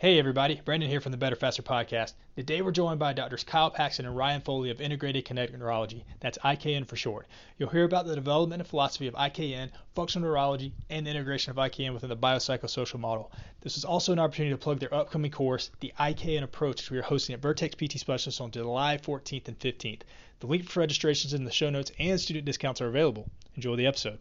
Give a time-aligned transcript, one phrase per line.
[0.00, 2.12] Hey everybody, Brandon here from the Better Faster podcast.
[2.36, 6.04] Today we're joined by Doctors Kyle Paxton and Ryan Foley of Integrated Kinetic Neurology.
[6.20, 7.26] That's IKN for short.
[7.58, 11.56] You'll hear about the development and philosophy of IKN, functional neurology, and the integration of
[11.56, 13.32] IKN within the biopsychosocial model.
[13.60, 16.98] This is also an opportunity to plug their upcoming course, the IKN Approach, which we
[16.98, 20.02] are hosting at Vertex PT Specialists on July 14th and 15th.
[20.38, 23.28] The link for registrations in the show notes and student discounts are available.
[23.56, 24.20] Enjoy the episode.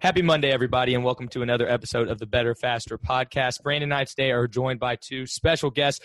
[0.00, 3.62] Happy Monday, everybody, and welcome to another episode of the Better Faster podcast.
[3.62, 6.00] Brandon and I today are joined by two special guests,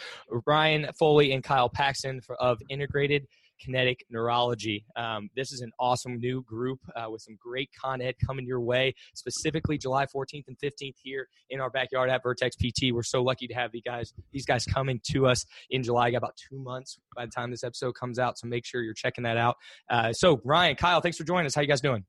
[0.46, 3.26] Ryan Foley and Kyle Paxton of Integrated
[3.58, 4.86] Kinetic Neurology.
[4.98, 8.60] Um, this is an awesome new group uh, with some great Con Ed coming your
[8.60, 12.92] way, specifically July 14th and 15th here in our backyard at Vertex PT.
[12.92, 16.12] We're so lucky to have these guys, these guys coming to us in July.
[16.12, 18.94] Got about two months by the time this episode comes out, so make sure you're
[18.94, 19.56] checking that out.
[19.90, 21.56] Uh, so, Ryan, Kyle, thanks for joining us.
[21.56, 22.04] How you guys doing?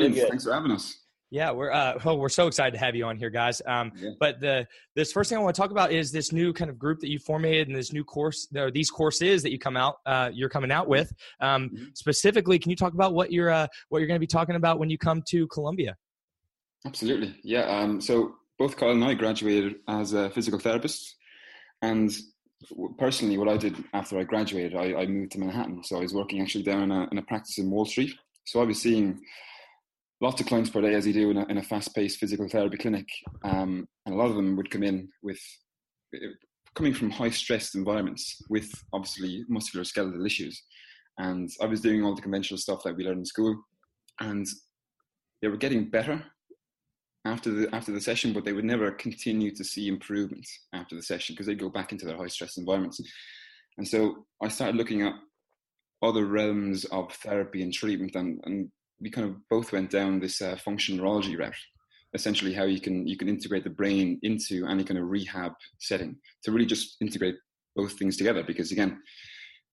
[0.00, 0.28] Brilliant.
[0.28, 0.96] Thanks for having us.
[1.30, 3.62] Yeah, we're uh, well, we're so excited to have you on here, guys.
[3.66, 4.10] Um, yeah.
[4.20, 6.78] But the this first thing I want to talk about is this new kind of
[6.78, 9.96] group that you formated and this new course, or these courses that you come out,
[10.04, 11.12] uh, you're coming out with.
[11.40, 11.84] Um, mm-hmm.
[11.94, 14.78] Specifically, can you talk about what you're uh, what you're going to be talking about
[14.78, 15.96] when you come to Columbia?
[16.86, 17.62] Absolutely, yeah.
[17.62, 21.16] Um, so both Kyle and I graduated as a physical therapist,
[21.80, 22.14] and
[22.98, 25.82] personally, what I did after I graduated, I, I moved to Manhattan.
[25.82, 28.14] So I was working actually down in a, in a practice in Wall Street.
[28.44, 29.20] So I was seeing
[30.22, 32.76] lots of clients per day as you do in a, in a fast-paced physical therapy
[32.76, 33.08] clinic.
[33.44, 35.40] Um, and a lot of them would come in with
[36.76, 40.62] coming from high stressed environments with obviously musculoskeletal issues.
[41.18, 43.62] And i was doing all the conventional stuff that we learned in school
[44.20, 44.46] and
[45.42, 46.24] they were getting better
[47.24, 51.02] after the after the session but they would never continue to see improvements after the
[51.02, 53.00] session because they go back into their high stress environments.
[53.76, 55.14] And so i started looking at
[56.00, 58.70] other realms of therapy and treatment and, and
[59.02, 61.54] we kind of both went down this uh, functional neurology route
[62.14, 66.16] essentially how you can you can integrate the brain into any kind of rehab setting
[66.42, 67.36] to really just integrate
[67.74, 69.00] both things together because again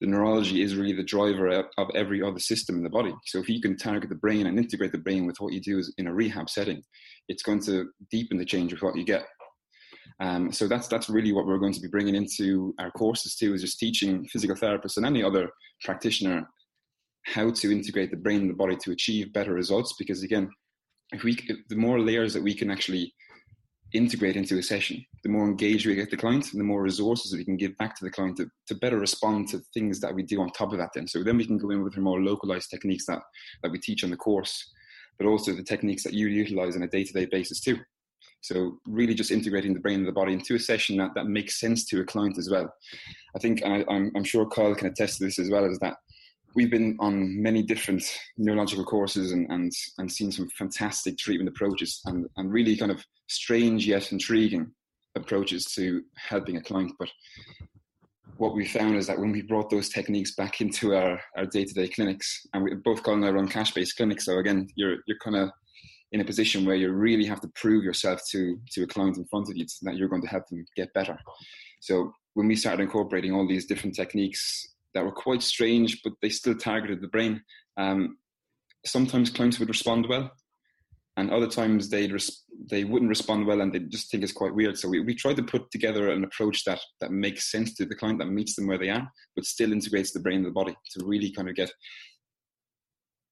[0.02, 3.14] the neurology is really the driver of every other system in the body.
[3.26, 5.84] So if you can target the brain and integrate the brain with what you do
[5.98, 6.82] in a rehab setting
[7.28, 9.26] it's going to deepen the change of what you get.
[10.22, 13.54] Um, so that's that's really what we're going to be bringing into our courses too
[13.54, 15.50] is just teaching physical therapists and any other
[15.84, 16.48] practitioner
[17.26, 19.94] how to integrate the brain and the body to achieve better results.
[20.00, 20.50] Because again,
[21.12, 21.38] if we
[21.70, 23.14] the more layers that we can actually
[23.94, 27.32] integrate into a session, the more engaged we get the client, and the more resources
[27.32, 30.14] that we can give back to the client to, to better respond to things that
[30.14, 30.92] we do on top of that.
[30.94, 33.20] Then, so then we can go in with the more localized techniques that
[33.64, 34.72] that we teach on the course,
[35.18, 37.78] but also the techniques that you utilize on a day-to-day basis too.
[38.42, 41.60] So really just integrating the brain and the body into a session that, that makes
[41.60, 42.72] sense to a client as well.
[43.36, 45.98] I think, I, I'm, I'm sure Kyle can attest to this as well, is that
[46.60, 48.04] we've been on many different
[48.38, 53.02] neurological courses and, and, and seen some fantastic treatment approaches and, and really kind of
[53.30, 54.70] strange yet intriguing
[55.16, 56.92] approaches to helping a client.
[57.00, 57.08] But
[58.36, 61.88] what we found is that when we brought those techniques back into our, our day-to-day
[61.88, 65.50] clinics, and we're both call our own cash-based clinics, so again, you're you're kind of
[66.12, 69.26] in a position where you really have to prove yourself to to a client in
[69.28, 71.18] front of you that you're going to help them get better.
[71.80, 76.30] So when we started incorporating all these different techniques that were quite strange, but they
[76.30, 77.42] still targeted the brain.
[77.78, 78.18] Um,
[78.86, 80.32] sometimes clients would respond well,
[81.18, 84.56] and other times they res- they wouldn't respond well, and they just think it's quite
[84.56, 84.78] weird.
[84.78, 87.96] So we, we try to put together an approach that that makes sense to the
[87.96, 90.76] client, that meets them where they are, but still integrates the brain and the body
[90.92, 91.72] to really kind of get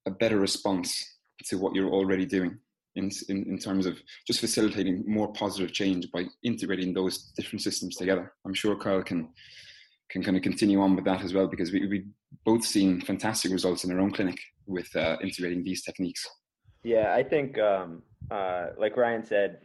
[0.06, 2.58] a better response to what you're already doing
[2.96, 7.96] in, in, in terms of just facilitating more positive change by integrating those different systems
[7.96, 8.34] together.
[8.46, 9.30] I'm sure Kyle can
[10.10, 12.06] can kind of continue on with that as well because we we
[12.46, 16.28] both seen fantastic results in our own clinic with uh, integrating these techniques.
[16.84, 19.60] Yeah, I think um, uh, like Ryan said,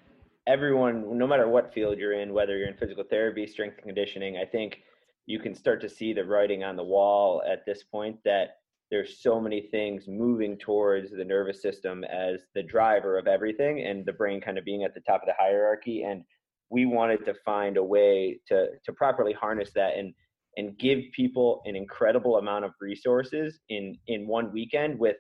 [0.47, 4.37] everyone, no matter what field you're in, whether you're in physical therapy, strength and conditioning,
[4.37, 4.79] I think
[5.27, 8.57] you can start to see the writing on the wall at this point that
[8.91, 14.05] there's so many things moving towards the nervous system as the driver of everything and
[14.05, 16.25] the brain kind of being at the top of the hierarchy and
[16.69, 20.13] we wanted to find a way to to properly harness that and
[20.57, 25.17] and give people an incredible amount of resources in in one weekend with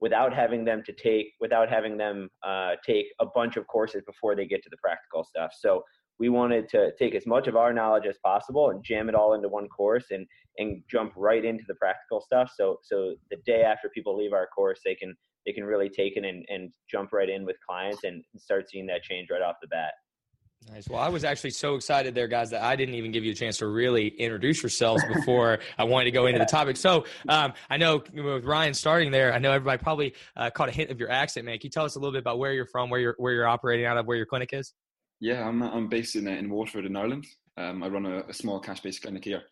[0.00, 4.34] without having them to take without having them uh, take a bunch of courses before
[4.34, 5.52] they get to the practical stuff.
[5.58, 5.82] So
[6.18, 9.34] we wanted to take as much of our knowledge as possible and jam it all
[9.34, 10.26] into one course and
[10.58, 12.50] and jump right into the practical stuff.
[12.56, 15.14] So so the day after people leave our course they can
[15.46, 18.86] they can really take it and, and jump right in with clients and start seeing
[18.86, 19.92] that change right off the bat
[20.70, 20.88] Nice.
[20.88, 23.34] Well, I was actually so excited there, guys, that I didn't even give you a
[23.34, 26.76] chance to really introduce yourselves before I wanted to go into the topic.
[26.76, 30.72] So um, I know with Ryan starting there, I know everybody probably uh, caught a
[30.72, 31.58] hint of your accent, man.
[31.58, 33.46] Can you tell us a little bit about where you're from, where you're where you're
[33.46, 34.72] operating out of, where your clinic is?
[35.20, 37.26] Yeah, I'm I'm based in in Waterford in Ireland.
[37.56, 39.42] Um, I run a, a small cash-based clinic here.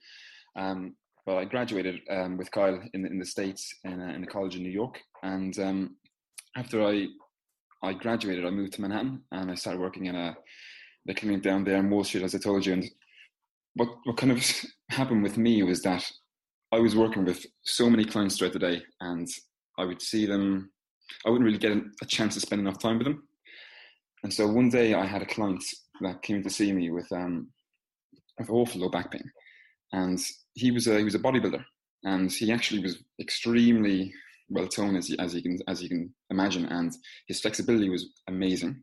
[0.57, 0.97] Um,
[1.27, 4.57] but I graduated um, with Kyle in the, in the states in, in a college
[4.57, 5.97] in New York, and um,
[6.57, 7.09] after I
[7.83, 10.37] I graduated, I moved to Manhattan and I started working in a
[11.07, 12.75] the clinic down there in Wall as I told you.
[12.75, 12.85] And
[13.75, 14.45] what, what kind of
[14.91, 16.05] happened with me was that
[16.73, 19.29] I was working with so many clients throughout the day, and
[19.79, 20.71] I would see them.
[21.27, 23.25] I wouldn't really get a chance to spend enough time with them.
[24.23, 25.65] And so one day I had a client
[26.03, 27.49] that came to see me with um,
[28.39, 29.29] with awful low back pain,
[29.93, 30.19] and
[30.55, 31.65] he was a he was a bodybuilder,
[32.05, 34.13] and he actually was extremely
[34.49, 36.93] well toned as as you can as you can imagine, and
[37.27, 38.81] his flexibility was amazing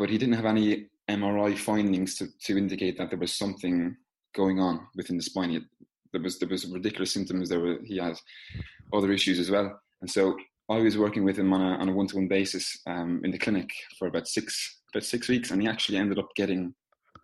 [0.00, 3.94] but he didn't have any MRI findings to, to indicate that there was something
[4.34, 5.62] going on within the spine.
[6.12, 7.50] There was there was ridiculous symptoms.
[7.50, 8.16] There were he had
[8.94, 10.38] other issues as well, and so
[10.70, 13.30] I was working with him on a on a one to one basis um, in
[13.30, 13.68] the clinic
[13.98, 16.74] for about six about six weeks, and he actually ended up getting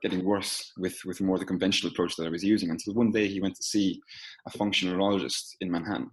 [0.03, 2.69] getting worse with with more the conventional approach that I was using.
[2.69, 3.99] Until one day he went to see
[4.47, 6.11] a functional neurologist in Manhattan,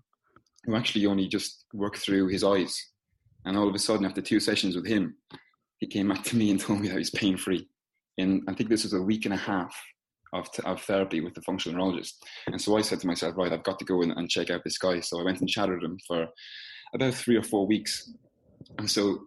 [0.64, 2.74] who actually only just worked through his eyes,
[3.44, 5.18] and all of a sudden after two sessions with him,
[5.84, 7.68] he came back to me and told me that he was pain free.
[8.18, 9.76] And I think this was a week and a half
[10.32, 12.24] of, t- of therapy with the functional neurologist.
[12.48, 14.64] And so I said to myself, right, I've got to go in and check out
[14.64, 15.02] this guy.
[15.02, 16.28] So I went and with him for
[16.94, 18.14] about three or four weeks.
[18.78, 19.26] And so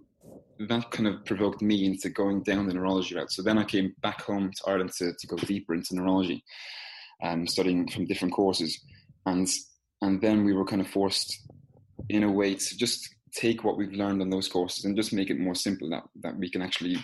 [0.58, 3.32] that kind of provoked me into going down the neurology route.
[3.32, 6.42] So then I came back home to Ireland to, to go deeper into neurology,
[7.22, 8.80] um, studying from different courses.
[9.26, 9.46] And,
[10.00, 11.38] and then we were kind of forced
[12.08, 15.30] in a way to just take what we've learned on those courses and just make
[15.30, 16.96] it more simple that, that we can actually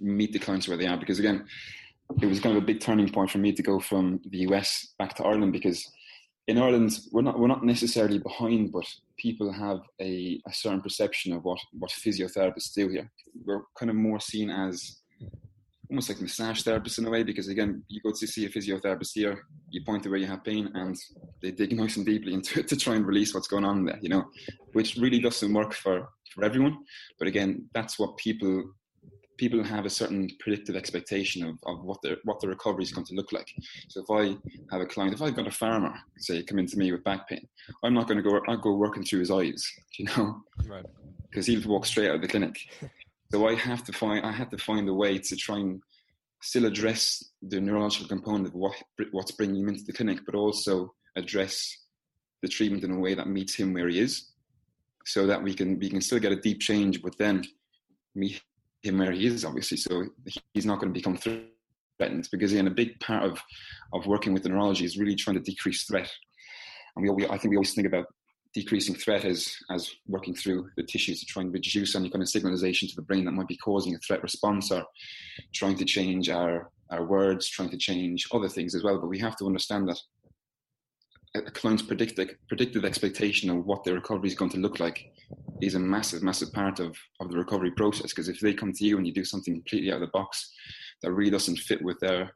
[0.00, 0.96] meet the clients where they are.
[0.96, 1.46] Because again,
[2.20, 4.94] it was kind of a big turning point for me to go from the US
[4.98, 5.88] back to Ireland because
[6.46, 8.86] in Ireland we're not we're not necessarily behind, but
[9.18, 13.10] people have a, a certain perception of what, what physiotherapists do here.
[13.44, 15.00] We're kind of more seen as
[15.88, 19.12] almost like massage therapists in a way because again you go to see a physiotherapist
[19.14, 20.96] here you point to where you have pain and
[21.42, 23.98] they dig nice and deeply into it to try and release what's going on there
[24.02, 24.24] you know
[24.72, 26.78] which really doesn't work for for everyone.
[27.18, 28.62] But again that's what people
[29.38, 33.06] people have a certain predictive expectation of, of what their what the recovery is going
[33.06, 33.52] to look like.
[33.88, 34.36] So if i
[34.72, 37.46] have a client if i've got a farmer say come into me with back pain
[37.82, 40.42] i'm not going to go i'll go working through his eyes you know?
[40.66, 40.86] Right.
[41.28, 42.56] Because he'll walk straight out of the clinic
[43.32, 45.82] So I have to find I had to find a way to try and
[46.42, 48.74] still address the neurological component of what
[49.12, 51.76] what's bringing him into the clinic, but also address
[52.42, 54.32] the treatment in a way that meets him where he is,
[55.04, 57.44] so that we can we can still get a deep change, but then
[58.14, 58.40] meet
[58.82, 59.76] him where he is, obviously.
[59.76, 60.04] So
[60.54, 63.40] he's not going to become threatened because again, a big part of
[63.92, 66.10] of working with the neurology is really trying to decrease threat.
[66.94, 68.06] And we, we I think we always think about
[68.56, 72.28] decreasing threat as as working through the tissues to try and reduce any kind of
[72.28, 74.82] signalization to the brain that might be causing a threat response or
[75.54, 78.98] trying to change our our words trying to change other things as well.
[78.98, 80.00] But we have to understand that
[81.34, 84.98] a client's predicted predicted expectation of what their recovery is going to look like
[85.60, 88.10] is a massive massive part of of the recovery process.
[88.12, 90.50] Because if they come to you and you do something completely out of the box
[91.02, 92.32] that really doesn't fit with their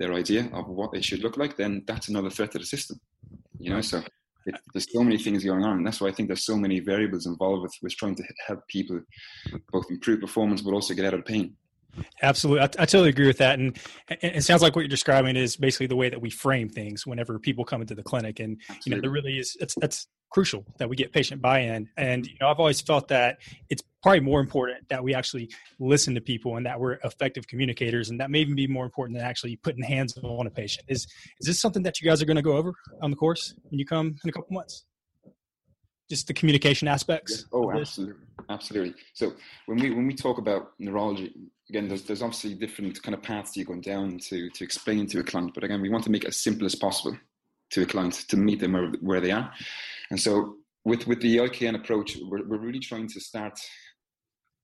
[0.00, 2.98] their idea of what it should look like then that's another threat to the system
[3.62, 3.80] you know?
[3.80, 4.02] So
[4.46, 6.80] it, there's so many things going on, and that's why I think there's so many
[6.80, 9.00] variables involved with with trying to help people
[9.72, 11.56] both improve performance but also get out of pain.
[12.22, 15.36] Absolutely, I, I totally agree with that, and, and, it sounds like what you're describing
[15.36, 18.58] is basically the way that we frame things whenever people come into the clinic, and
[18.62, 18.82] Absolutely.
[18.86, 22.36] you know there really is it's that's crucial that we get patient buy-in, and you
[22.40, 26.56] know I've always felt that it's probably more important that we actually listen to people
[26.56, 29.82] and that we're effective communicators and that may even be more important than actually putting
[29.82, 30.84] hands on a patient.
[30.88, 31.06] Is
[31.40, 33.78] is this something that you guys are going to go over on the course when
[33.78, 34.84] you come in a couple months?
[36.10, 38.16] Just the communication aspects oh absolutely
[38.50, 38.94] absolutely.
[39.14, 39.34] So
[39.66, 41.32] when we when we talk about neurology
[41.70, 45.20] again there's, there's obviously different kind of paths you're going down to to explain to
[45.20, 47.16] a client but again we want to make it as simple as possible
[47.72, 49.50] to a client to meet them where, where they are.
[50.10, 53.58] And so with with the IKN approach, we're, we're really trying to start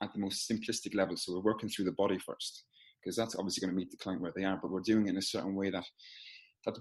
[0.02, 1.16] at the most simplistic level.
[1.16, 2.64] So we're working through the body first,
[3.02, 4.58] because that's obviously going to meet the client where they are.
[4.60, 5.84] But we're doing it in a certain way that
[6.66, 6.76] that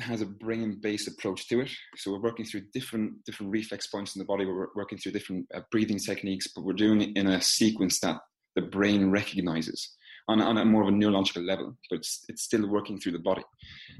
[0.00, 1.70] has a brain-based approach to it.
[1.96, 4.44] So we're working through different different reflex points in the body.
[4.46, 8.16] We're working through different uh, breathing techniques, but we're doing it in a sequence that
[8.56, 9.94] the brain recognizes
[10.28, 11.76] on, on a more of a neurological level.
[11.90, 13.44] But it's, it's still working through the body,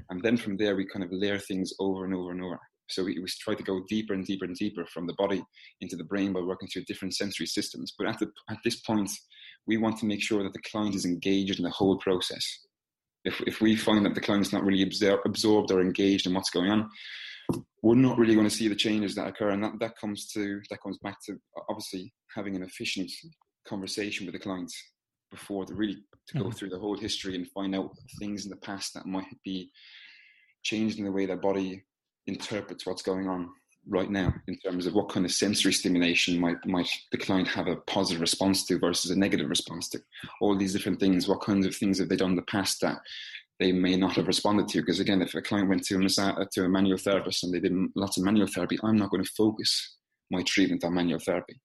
[0.09, 2.59] and then from there we kind of layer things over and over and over.
[2.93, 5.43] So we, we try to go deeper and deeper and deeper from the body
[5.81, 7.93] into the brain by working through different sensory systems.
[7.97, 9.09] But at, the, at this point,
[9.67, 12.45] we want to make sure that the client is engaged in the whole process.
[13.25, 14.83] If, if we find that the client's not really
[15.25, 16.89] absorbed or engaged in what's going on,
[17.81, 19.49] we're not really going to see the changes that occur.
[19.49, 21.37] And that, that comes to that comes back to
[21.69, 23.11] obviously having an efficient
[23.67, 24.71] conversation with the client
[25.31, 25.97] before to really
[26.27, 26.51] to go mm-hmm.
[26.51, 29.69] through the whole history and find out things in the past that might be
[30.63, 31.83] changed in the way their body
[32.27, 33.49] interprets what's going on
[33.87, 37.67] right now in terms of what kind of sensory stimulation might might the client have
[37.67, 40.01] a positive response to versus a negative response to.
[40.39, 42.99] All these different things what kinds of things have they done in the past that
[43.59, 44.79] they may not have responded to?
[44.79, 47.59] Because again if a client went to, a uh, to a manual therapist and they
[47.59, 49.97] did lots of manual therapy i'm not going to focus
[50.31, 51.59] my treatment on manual therapy.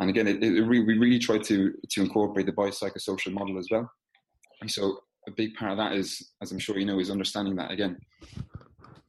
[0.00, 3.90] And again it, it, we really try to to incorporate the biopsychosocial model as well.
[4.62, 7.54] And so a big part of that is as i'm sure you know is understanding
[7.56, 7.98] that again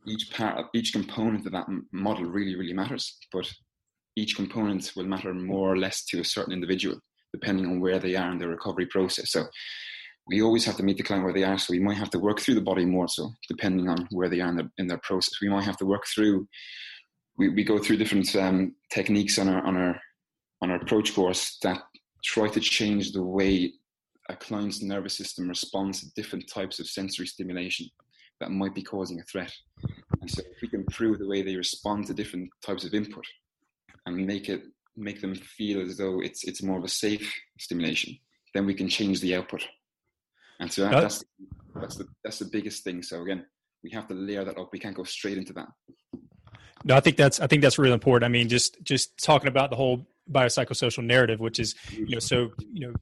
[0.07, 3.51] each part each component of that model really really matters but
[4.15, 6.99] each component will matter more or less to a certain individual
[7.33, 9.31] depending on where they are in their recovery process.
[9.31, 9.45] So
[10.27, 12.19] we always have to meet the client where they are so we might have to
[12.19, 14.99] work through the body more so depending on where they are in their, in their
[14.99, 15.39] process.
[15.41, 16.47] We might have to work through
[17.37, 19.99] we, we go through different um, techniques on our on our
[20.61, 21.81] on our approach course that
[22.23, 23.73] try to change the way
[24.29, 27.87] a client's nervous system responds to different types of sensory stimulation
[28.41, 29.53] that might be causing a threat.
[30.19, 33.25] And so if we can improve the way they respond to different types of input
[34.05, 34.63] and make it
[34.97, 38.17] make them feel as though it's it's more of a safe stimulation,
[38.53, 39.65] then we can change the output.
[40.59, 41.23] And so that, that's
[41.75, 43.01] that's the that's the biggest thing.
[43.01, 43.45] So again,
[43.83, 44.69] we have to layer that up.
[44.73, 45.67] We can't go straight into that.
[46.83, 48.25] No, I think that's I think that's really important.
[48.25, 52.51] I mean, just just talking about the whole biopsychosocial narrative, which is you know so
[52.71, 52.93] you know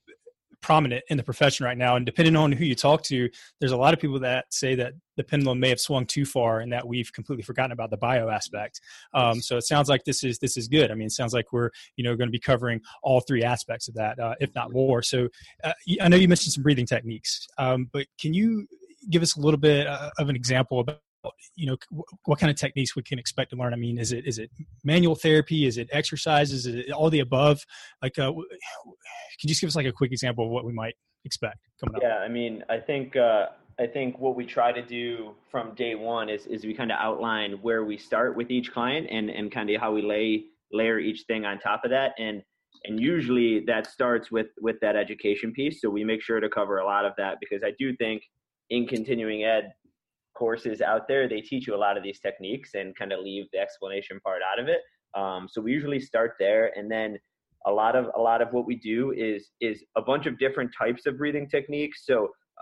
[0.61, 1.95] prominent in the profession right now.
[1.95, 4.93] And depending on who you talk to, there's a lot of people that say that
[5.17, 8.29] the pendulum may have swung too far and that we've completely forgotten about the bio
[8.29, 8.81] aspect.
[9.13, 10.91] Um, so it sounds like this is this is good.
[10.91, 13.87] I mean, it sounds like we're you know going to be covering all three aspects
[13.87, 15.01] of that, uh, if not more.
[15.01, 15.27] So
[15.63, 18.67] uh, I know you mentioned some breathing techniques, um, but can you
[19.09, 20.99] give us a little bit uh, of an example about
[21.55, 21.77] you know
[22.25, 23.73] what kind of techniques we can expect to learn?
[23.73, 24.49] I mean is it is it
[24.83, 25.65] manual therapy?
[25.65, 26.65] Is it exercises?
[26.65, 27.61] Is it all the above?
[28.01, 28.43] Like uh, can
[29.43, 30.95] you just give us like a quick example of what we might
[31.25, 32.01] expect coming up?
[32.01, 33.47] Yeah i mean i think uh,
[33.77, 36.97] i think what we try to do from day one is is we kind of
[36.99, 40.99] outline where we start with each client and and kind of how we lay layer
[40.99, 42.13] each thing on top of that.
[42.19, 42.43] And
[42.85, 45.81] and usually that starts with with that education piece.
[45.81, 48.21] So we make sure to cover a lot of that because i do think
[48.69, 49.71] in continuing ed
[50.41, 53.45] courses out there, they teach you a lot of these techniques and kind of leave
[53.51, 54.81] the explanation part out of it.
[55.21, 57.09] Um, so we usually start there, and then
[57.65, 60.71] a lot of a lot of what we do is is a bunch of different
[60.83, 62.05] types of breathing techniques.
[62.05, 62.17] So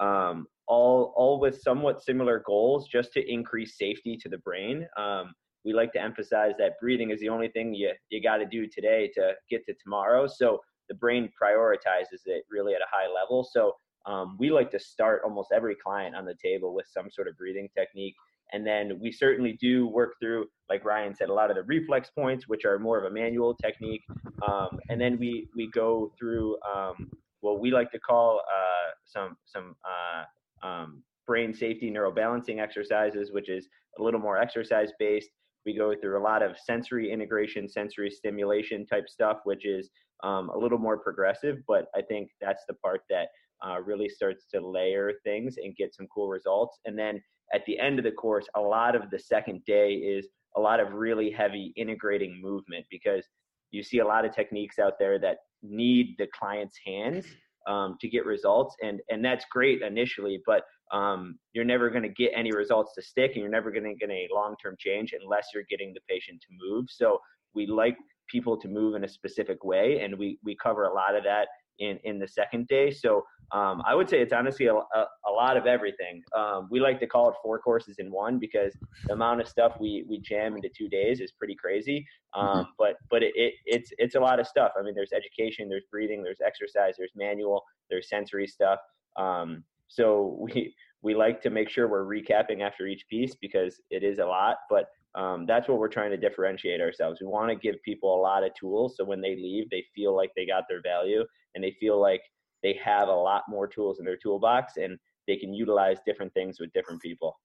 [0.08, 4.88] um, all all with somewhat similar goals, just to increase safety to the brain.
[4.98, 5.34] Um,
[5.66, 8.68] we like to emphasize that breathing is the only thing you you got to do
[8.78, 10.28] today to get to tomorrow.
[10.28, 10.48] So
[10.90, 13.48] the brain prioritizes it really at a high level.
[13.56, 13.74] So
[14.08, 17.38] um, we like to start almost every client on the table with some sort of
[17.38, 18.16] breathing technique.
[18.54, 22.10] And then we certainly do work through, like Ryan said, a lot of the reflex
[22.10, 24.04] points, which are more of a manual technique.
[24.48, 27.12] Um, and then we we go through um,
[27.42, 33.50] what we like to call uh, some some uh, um, brain safety neurobalancing exercises, which
[33.50, 33.68] is
[34.00, 35.30] a little more exercise based.
[35.66, 39.90] We go through a lot of sensory integration, sensory stimulation type stuff, which is
[40.24, 41.58] um, a little more progressive.
[41.68, 43.28] But I think that's the part that
[43.66, 46.80] uh, really starts to layer things and get some cool results.
[46.86, 47.22] And then
[47.54, 50.80] at the end of the course, a lot of the second day is a lot
[50.80, 53.24] of really heavy integrating movement because
[53.72, 57.26] you see a lot of techniques out there that need the client's hands
[57.68, 60.62] um, to get results and and that's great initially but
[60.94, 63.94] um, you're never going to get any results to stick and you're never going to
[63.96, 67.20] get a long-term change unless you're getting the patient to move so
[67.54, 67.98] we like
[68.28, 71.48] people to move in a specific way, and we we cover a lot of that
[71.80, 72.92] in in the second day.
[72.92, 76.22] So um, I would say it's honestly a, a, a lot of everything.
[76.36, 78.74] Um, we like to call it four courses in one because
[79.06, 82.06] the amount of stuff we we jam into two days is pretty crazy.
[82.34, 82.70] Um, mm-hmm.
[82.78, 84.72] But but it, it, it's it's a lot of stuff.
[84.78, 88.80] I mean, there's education, there's breathing, there's exercise, there's manual, there's sensory stuff.
[89.18, 94.04] Um, so we we like to make sure we're recapping after each piece because it
[94.04, 94.58] is a lot.
[94.70, 97.20] But um, that's what we're trying to differentiate ourselves.
[97.22, 100.16] We want to give people a lot of tools so when they leave, they feel
[100.16, 101.24] like they got their value
[101.58, 102.22] and they feel like
[102.62, 106.60] they have a lot more tools in their toolbox and they can utilize different things
[106.60, 107.40] with different people.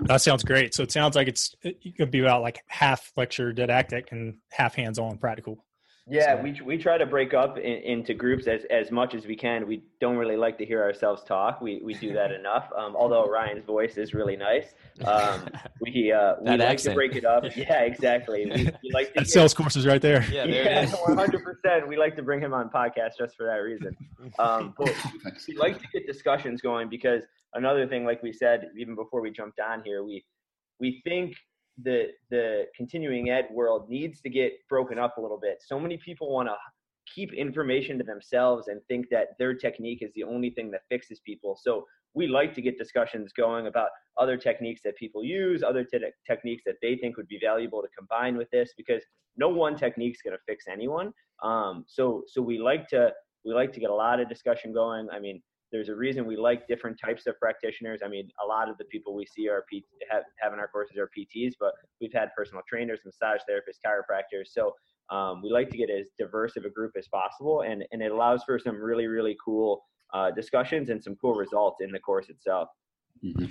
[0.00, 0.74] That sounds great.
[0.74, 4.74] So it sounds like it's it could be about like half lecture didactic and half
[4.74, 5.64] hands-on practical.
[6.10, 6.42] Yeah, so.
[6.42, 9.66] we we try to break up in, into groups as, as much as we can.
[9.68, 11.60] We don't really like to hear ourselves talk.
[11.60, 12.68] We we do that enough.
[12.76, 14.74] Um, although Ryan's voice is really nice,
[15.04, 15.48] um,
[15.80, 16.92] we uh, we like accent.
[16.92, 17.44] to break it up.
[17.60, 18.46] Yeah, exactly.
[18.46, 20.24] We, we like to that sales courses right there.
[20.32, 21.86] Yeah, one hundred percent.
[21.86, 23.94] We like to bring him on podcast just for that reason.
[24.38, 24.94] Um, but
[25.46, 27.22] we like to get discussions going because
[27.54, 30.24] another thing, like we said even before we jumped on here, we
[30.80, 31.36] we think
[31.82, 35.58] the the continuing ed world needs to get broken up a little bit.
[35.66, 36.56] So many people want to
[37.12, 41.20] keep information to themselves and think that their technique is the only thing that fixes
[41.24, 41.58] people.
[41.60, 41.84] So
[42.14, 46.62] we like to get discussions going about other techniques that people use, other te- techniques
[46.66, 49.02] that they think would be valuable to combine with this, because
[49.36, 51.12] no one technique is going to fix anyone.
[51.42, 53.12] Um, so so we like to
[53.44, 55.08] we like to get a lot of discussion going.
[55.10, 55.40] I mean,
[55.72, 58.00] there's a reason we like different types of practitioners.
[58.04, 60.96] I mean, a lot of the people we see are P- have, having our courses
[60.98, 64.48] are PTs, but we've had personal trainers, massage therapists, chiropractors.
[64.48, 64.74] So
[65.14, 68.12] um, we like to get as diverse of a group as possible, and and it
[68.12, 72.28] allows for some really really cool uh, discussions and some cool results in the course
[72.28, 72.68] itself.
[73.24, 73.46] Mm-hmm.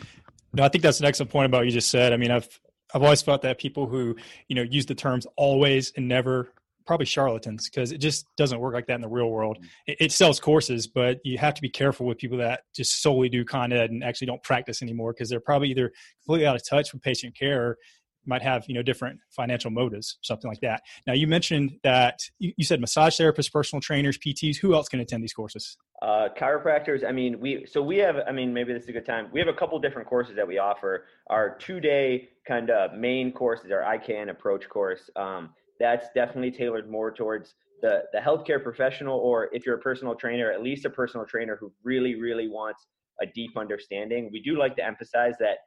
[0.53, 2.13] No, I think that's an excellent point about what you just said.
[2.13, 2.59] I mean, I've
[2.93, 4.15] I've always felt that people who
[4.47, 6.53] you know use the terms always and never
[6.89, 9.59] probably charlatans because it just doesn't work like that in the real world.
[9.61, 9.67] Mm.
[9.85, 13.29] It, it, sells courses, but you have to be careful with people that just solely
[13.29, 15.91] do con ed and actually don't practice anymore because they're probably either
[16.23, 17.77] completely out of touch with patient care or
[18.25, 20.81] might have you know different financial motives something like that.
[21.05, 24.99] Now you mentioned that you, you said massage therapists personal trainers pts who else can
[24.99, 25.77] attend these courses?
[26.01, 29.05] Uh, chiropractors i mean we so we have i mean maybe this is a good
[29.05, 29.29] time.
[29.31, 31.05] We have a couple different courses that we offer.
[31.27, 35.07] Our two day kind of main course is our IKN approach course.
[35.15, 40.15] Um, that's definitely tailored more towards the the healthcare professional or if you're a personal
[40.15, 42.87] trainer at least a personal trainer who really really wants
[43.21, 44.29] a deep understanding.
[44.31, 45.57] We do like to emphasize that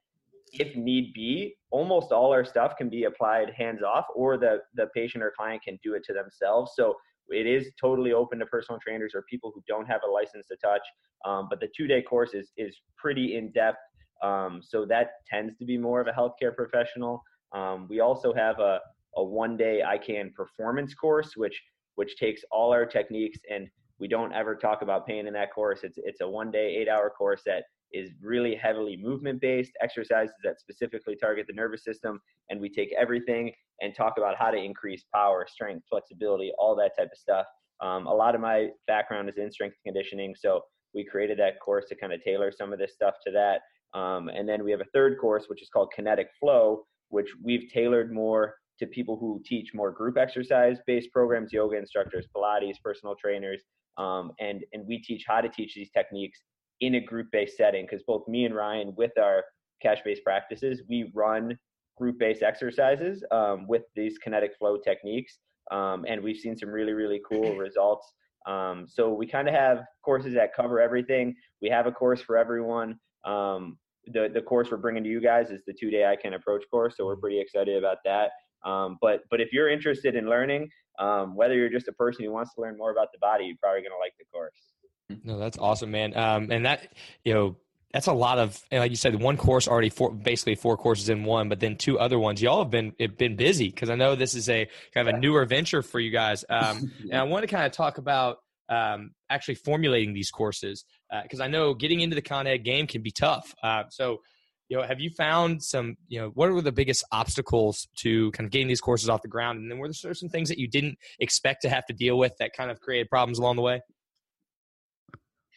[0.52, 4.86] if need be almost all our stuff can be applied hands off or the the
[4.94, 6.72] patient or client can do it to themselves.
[6.76, 6.94] So
[7.28, 10.56] it is totally open to personal trainers or people who don't have a license to
[10.56, 10.82] touch
[11.24, 13.78] um, but the two day course is is pretty in depth
[14.22, 17.22] um, so that tends to be more of a healthcare professional.
[17.52, 18.78] Um, we also have a
[19.16, 21.60] a one day IKN performance course, which
[21.96, 25.80] which takes all our techniques and we don't ever talk about pain in that course.
[25.82, 30.34] It's it's a one day, eight hour course that is really heavily movement based exercises
[30.44, 32.20] that specifically target the nervous system.
[32.50, 36.92] And we take everything and talk about how to increase power, strength, flexibility, all that
[36.98, 37.46] type of stuff.
[37.80, 40.34] Um, a lot of my background is in strength conditioning.
[40.38, 40.62] So
[40.94, 43.60] we created that course to kind of tailor some of this stuff to that.
[43.98, 47.70] Um, and then we have a third course, which is called Kinetic Flow, which we've
[47.72, 53.14] tailored more to people who teach more group exercise based programs, yoga instructors, Pilates, personal
[53.14, 53.62] trainers,
[53.98, 56.40] um, and and we teach how to teach these techniques
[56.80, 59.44] in a group based setting because both me and Ryan with our
[59.80, 61.58] cash based practices we run
[61.96, 65.38] group based exercises um, with these kinetic flow techniques,
[65.70, 68.12] um, and we've seen some really really cool results.
[68.46, 71.34] Um, so we kind of have courses that cover everything.
[71.60, 72.98] We have a course for everyone.
[73.24, 76.64] Um, the the course we're bringing to you guys is the two day IKN approach
[76.70, 78.30] course, so we're pretty excited about that.
[78.64, 82.32] Um, but but if you're interested in learning, um, whether you're just a person who
[82.32, 85.24] wants to learn more about the body, you're probably going to like the course.
[85.24, 86.16] No, that's awesome, man.
[86.16, 86.92] Um, and that
[87.24, 87.56] you know
[87.92, 91.24] that's a lot of like you said one course already four basically four courses in
[91.24, 94.34] one but then two other ones y'all have been been busy because i know this
[94.34, 97.46] is a kind of a newer venture for you guys um, and i want to
[97.46, 100.84] kind of talk about um, actually formulating these courses
[101.22, 104.20] because uh, i know getting into the con ed game can be tough uh, so
[104.68, 108.46] you know, have you found some, you know, what were the biggest obstacles to kind
[108.46, 109.58] of getting these courses off the ground?
[109.58, 112.32] And then were there some things that you didn't expect to have to deal with
[112.38, 113.80] that kind of created problems along the way?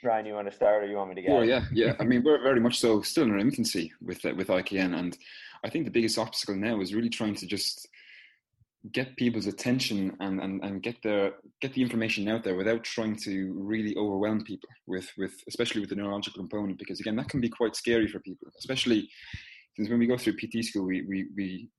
[0.03, 1.27] Ryan, you want to start or you want me to go?
[1.27, 1.95] Sure, yeah, yeah.
[1.99, 5.17] I mean, we're very much so still in our infancy with with IKN, and
[5.63, 7.87] I think the biggest obstacle now is really trying to just
[8.91, 13.15] get people's attention and, and, and get the get the information out there without trying
[13.15, 17.41] to really overwhelm people with with especially with the neurological component because again that can
[17.41, 19.09] be quite scary for people especially
[19.75, 21.69] since when we go through PT school we we, we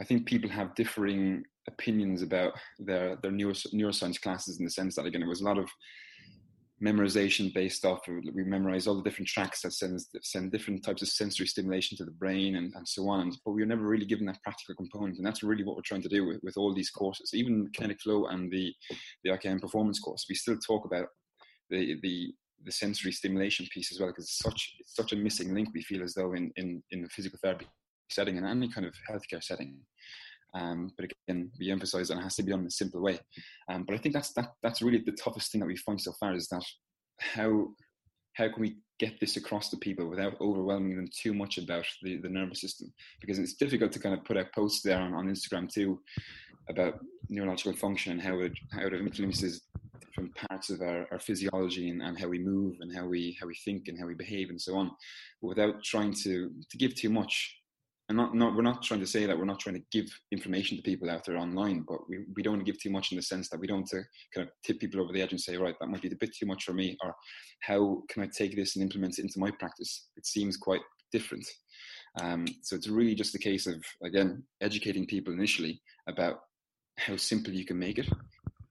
[0.00, 5.06] I think people have differing opinions about their their neuroscience classes in the sense that
[5.06, 5.68] again it was a lot of
[6.82, 11.02] memorization based off of, we memorize all the different tracks that send send different types
[11.02, 14.06] of sensory stimulation to the brain and, and so on but we were never really
[14.06, 16.72] given that practical component and that's really what we're trying to do with, with all
[16.72, 18.72] these courses even kinetic flow and the
[19.24, 20.26] the IKN performance course.
[20.28, 21.08] We still talk about
[21.70, 22.32] the the
[22.64, 25.82] the sensory stimulation piece as well because it's such it's such a missing link we
[25.82, 27.66] feel as though in in in the physical therapy
[28.10, 29.78] setting and any kind of healthcare setting
[30.54, 33.18] um, but again, we emphasise that it has to be done in a simple way.
[33.68, 36.12] Um, but I think that's that, that's really the toughest thing that we find so
[36.12, 36.64] far is that
[37.18, 37.68] how
[38.34, 42.18] how can we get this across to people without overwhelming them too much about the,
[42.18, 42.92] the nervous system?
[43.20, 46.00] Because it's difficult to kind of put out posts there on, on Instagram too
[46.68, 49.62] about neurological function and how it how it influences
[50.00, 53.46] different parts of our, our physiology and, and how we move and how we how
[53.46, 54.90] we think and how we behave and so on,
[55.42, 57.57] without trying to to give too much
[58.08, 60.76] and not, not we're not trying to say that we're not trying to give information
[60.76, 63.16] to people out there online, but we, we don't want to give too much in
[63.16, 64.02] the sense that we don't to
[64.34, 66.34] kind of tip people over the edge and say, right, that might be a bit
[66.34, 67.14] too much for me, or
[67.60, 70.08] how can I take this and implement it into my practice?
[70.16, 70.80] It seems quite
[71.12, 71.46] different.
[72.20, 76.40] Um, so it's really just a case of again educating people initially about
[76.96, 78.08] how simple you can make it,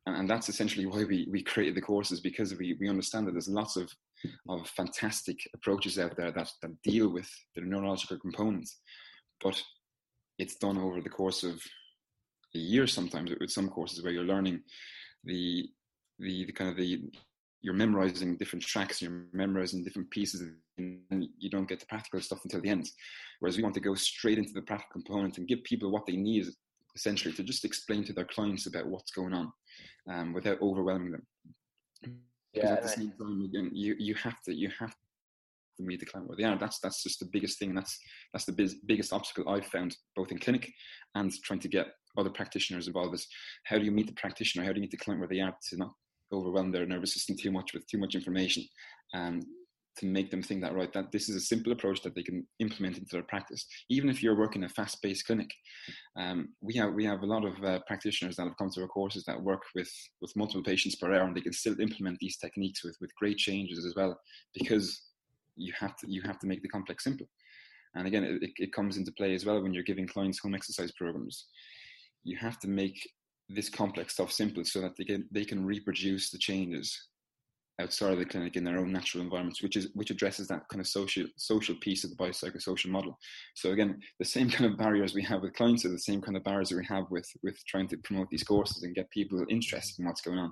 [0.07, 3.33] and, and that's essentially why we we created the courses because we we understand that
[3.33, 3.89] there's lots of
[4.49, 8.79] of fantastic approaches out there that that deal with the neurological components
[9.41, 9.61] but
[10.37, 11.61] it's done over the course of
[12.55, 14.61] a year sometimes with some courses where you're learning
[15.23, 15.67] the
[16.19, 17.09] the, the kind of the
[17.61, 20.41] you're memorizing different tracks you're memorizing different pieces
[20.77, 22.89] and you don't get the practical stuff until the end.
[23.39, 26.15] Whereas we want to go straight into the practical component and give people what they
[26.15, 26.45] need
[26.95, 29.51] essentially to just explain to their clients about what's going on
[30.09, 31.25] um, without overwhelming them.
[32.53, 34.95] Yeah, at the same time you, you have to you have
[35.83, 36.57] meet the client where they are.
[36.57, 37.69] That's that's just the biggest thing.
[37.69, 37.97] And that's
[38.33, 40.71] that's the biz, biggest obstacle I've found both in clinic
[41.15, 41.87] and trying to get
[42.17, 43.13] other practitioners involved.
[43.13, 43.27] Is
[43.65, 44.65] how do you meet the practitioner?
[44.65, 45.91] How do you meet the client where they are to not
[46.33, 48.63] overwhelm their nervous system too much with too much information,
[49.13, 49.45] and
[49.97, 52.45] to make them think that right that this is a simple approach that they can
[52.59, 53.65] implement into their practice.
[53.89, 55.49] Even if you're working a fast-paced clinic,
[56.15, 58.87] um, we have we have a lot of uh, practitioners that have come to our
[58.87, 59.89] courses that work with
[60.21, 63.37] with multiple patients per hour, and they can still implement these techniques with with great
[63.37, 64.17] changes as well
[64.53, 65.01] because
[65.57, 67.27] you have to you have to make the complex simple.
[67.95, 70.91] And again, it, it comes into play as well when you're giving clients home exercise
[70.91, 71.45] programs.
[72.23, 72.99] You have to make
[73.49, 77.07] this complex stuff simple so that they can they can reproduce the changes
[77.79, 80.81] outside of the clinic in their own natural environments, which is which addresses that kind
[80.81, 83.17] of social social piece of the biopsychosocial model.
[83.55, 86.35] So again, the same kind of barriers we have with clients are the same kind
[86.35, 89.99] of barriers we have with with trying to promote these courses and get people interested
[89.99, 90.51] in what's going on.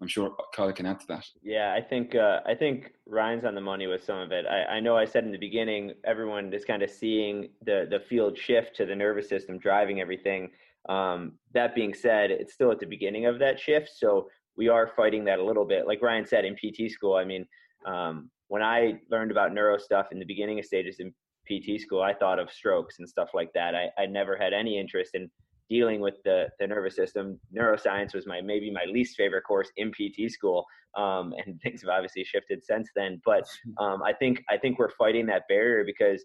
[0.00, 1.24] I'm sure Kyle can add to that.
[1.42, 4.44] Yeah, I think uh, I think Ryan's on the money with some of it.
[4.46, 8.00] I, I know I said in the beginning, everyone is kind of seeing the the
[8.00, 10.50] field shift to the nervous system driving everything.
[10.88, 14.92] Um, that being said, it's still at the beginning of that shift, so we are
[14.96, 15.86] fighting that a little bit.
[15.86, 17.46] Like Ryan said in PT school, I mean,
[17.86, 21.12] um, when I learned about neuro stuff in the beginning of stages in
[21.46, 23.74] PT school, I thought of strokes and stuff like that.
[23.74, 25.30] I, I never had any interest in
[25.68, 27.40] dealing with the, the nervous system.
[27.56, 30.64] Neuroscience was my maybe my least favorite course in PT school,
[30.96, 33.20] um, and things have obviously shifted since then.
[33.24, 33.44] But
[33.80, 36.24] um, I think I think we're fighting that barrier because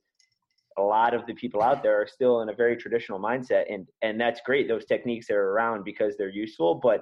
[0.77, 3.87] a lot of the people out there are still in a very traditional mindset, and
[4.01, 4.67] and that's great.
[4.67, 7.01] Those techniques are around because they're useful, but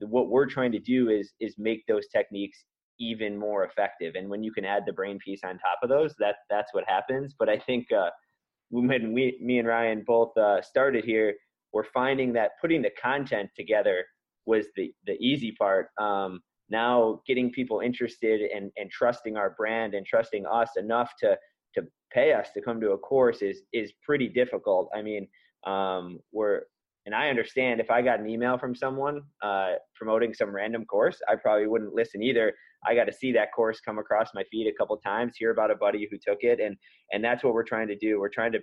[0.00, 2.64] what we're trying to do is is make those techniques
[3.00, 4.14] even more effective.
[4.16, 6.84] And when you can add the brain piece on top of those, that that's what
[6.86, 7.34] happens.
[7.38, 8.10] But I think uh,
[8.70, 11.34] when we, me and Ryan both uh, started here,
[11.74, 14.04] we're finding that putting the content together
[14.46, 15.88] was the the easy part.
[16.00, 21.36] Um, now getting people interested and and trusting our brand and trusting us enough to
[21.74, 21.82] to
[22.12, 24.88] pay us to come to a course is is pretty difficult.
[24.94, 25.28] I mean,
[25.66, 26.62] um, we're
[27.06, 31.20] and I understand if I got an email from someone uh, promoting some random course,
[31.28, 32.54] I probably wouldn't listen either.
[32.86, 35.70] I got to see that course come across my feed a couple times, hear about
[35.70, 36.76] a buddy who took it, and
[37.12, 38.20] and that's what we're trying to do.
[38.20, 38.60] We're trying to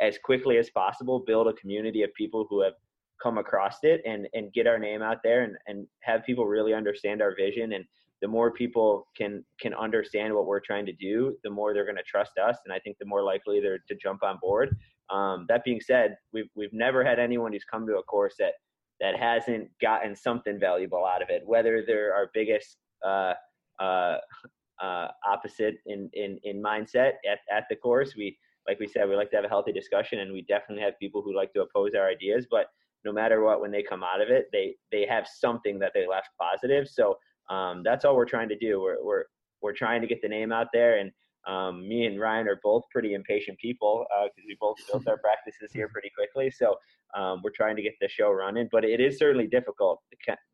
[0.00, 2.74] as quickly as possible build a community of people who have
[3.22, 6.74] come across it and and get our name out there and and have people really
[6.74, 7.72] understand our vision.
[7.72, 7.84] And
[8.20, 11.96] the more people can can understand what we're trying to do the more they're going
[11.96, 14.76] to trust us and i think the more likely they're to jump on board.
[15.10, 18.54] Um, that being said we've we've never had anyone who's come to a course that
[19.00, 23.34] that hasn't gotten something valuable out of it whether they're our biggest uh,
[23.78, 24.18] uh,
[24.82, 28.14] uh, opposite in, in in mindset at, at the course.
[28.16, 30.98] We like we said, we like to have a healthy discussion, and we definitely have
[30.98, 32.46] people who like to oppose our ideas.
[32.48, 32.66] But
[33.04, 36.06] no matter what, when they come out of it, they they have something that they
[36.06, 36.86] left positive.
[36.86, 38.80] So um, that's all we're trying to do.
[38.80, 39.24] We're we're
[39.62, 41.10] we're trying to get the name out there, and
[41.46, 45.18] um, me and Ryan are both pretty impatient people because uh, we both built our
[45.18, 46.50] practices here pretty quickly.
[46.50, 46.76] So
[47.16, 50.02] um, we're trying to get the show running, but it is certainly difficult.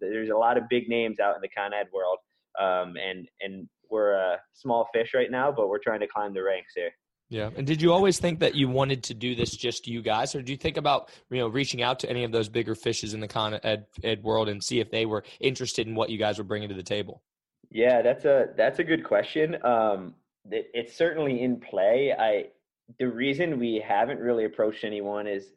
[0.00, 2.18] There's a lot of big names out in the con ed world,
[2.60, 6.42] um, and and we're a small fish right now, but we're trying to climb the
[6.42, 6.90] ranks here.
[7.30, 7.50] Yeah.
[7.56, 10.42] And did you always think that you wanted to do this just you guys, or
[10.42, 13.20] do you think about you know reaching out to any of those bigger fishes in
[13.20, 16.38] the con ed, ed world and see if they were interested in what you guys
[16.38, 17.22] were bringing to the table?
[17.70, 19.56] Yeah, that's a that's a good question.
[19.64, 20.14] Um,
[20.50, 22.14] it, it's certainly in play.
[22.16, 22.46] I
[22.98, 25.52] the reason we haven't really approached anyone is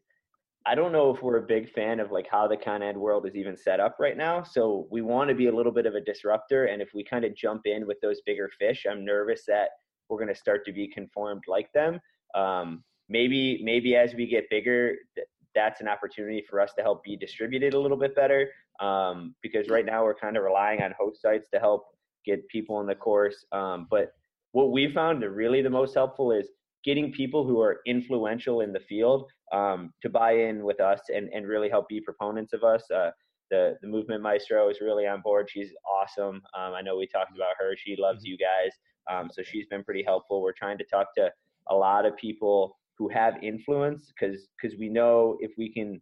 [0.66, 3.26] I don't know if we're a big fan of like how the con ed world
[3.26, 4.44] is even set up right now.
[4.44, 6.66] So we want to be a little bit of a disruptor.
[6.66, 9.70] And if we kind of jump in with those bigger fish, I'm nervous that
[10.10, 12.00] we're going to start to be conformed like them.
[12.36, 17.04] Um, maybe maybe as we get bigger, th- that's an opportunity for us to help
[17.04, 18.50] be distributed a little bit better.
[18.80, 21.86] Um, because right now we're kind of relying on host sites to help
[22.26, 23.46] get people in the course.
[23.52, 24.12] Um, but
[24.52, 26.48] what we found that really the most helpful is
[26.84, 31.30] getting people who are influential in the field um, to buy in with us and,
[31.34, 32.84] and really help be proponents of us.
[32.94, 33.10] Uh,
[33.50, 35.50] the, the movement maestro is really on board.
[35.50, 36.42] She's awesome.
[36.58, 37.76] Um, I know we talked about her.
[37.78, 38.32] She loves mm-hmm.
[38.32, 38.72] you guys.
[39.10, 40.42] Um, so she's been pretty helpful.
[40.42, 41.32] We're trying to talk to
[41.70, 46.02] a lot of people who have influence because because we know if we can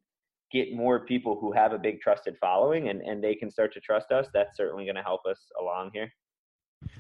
[0.51, 3.79] get more people who have a big trusted following and, and they can start to
[3.79, 6.11] trust us, that's certainly going to help us along here.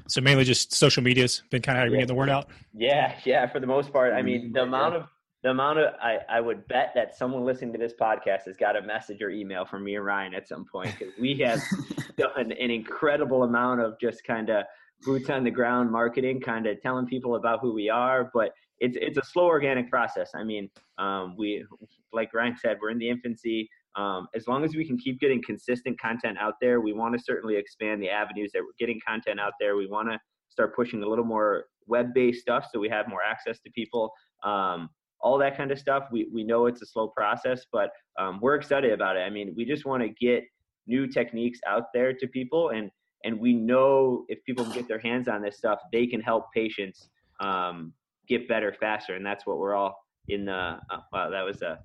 [0.07, 1.99] So mainly just social media's been kind of how you yeah.
[1.99, 2.49] get the word out.
[2.73, 4.13] Yeah, yeah, for the most part.
[4.13, 5.07] I mean, the amount of
[5.43, 8.75] the amount of I, I would bet that someone listening to this podcast has got
[8.75, 11.61] a message or email from me and Ryan at some point because we have
[12.17, 14.65] done an incredible amount of just kind of
[15.05, 18.29] boots on the ground marketing, kind of telling people about who we are.
[18.33, 20.31] But it's it's a slow organic process.
[20.35, 21.65] I mean, um, we
[22.11, 23.69] like Ryan said, we're in the infancy.
[23.95, 27.23] Um, as long as we can keep getting consistent content out there, we want to
[27.23, 29.77] certainly expand the avenues that we're getting content out there.
[29.77, 33.59] We want to start pushing a little more web-based stuff so we have more access
[33.61, 34.11] to people.
[34.43, 34.89] Um,
[35.21, 36.07] all that kind of stuff.
[36.11, 37.89] We we know it's a slow process, but
[38.19, 39.21] um, we're excited about it.
[39.21, 40.43] I mean, we just want to get
[40.87, 42.91] new techniques out there to people, and
[43.25, 47.09] and we know if people get their hands on this stuff, they can help patients
[47.39, 47.91] um,
[48.27, 50.53] get better faster, and that's what we're all in the.
[50.53, 51.79] Uh, wow, that was a